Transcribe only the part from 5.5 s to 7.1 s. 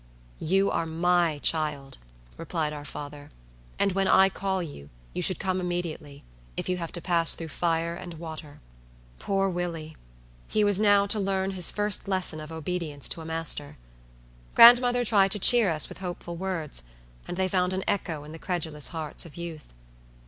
immediately, if you have to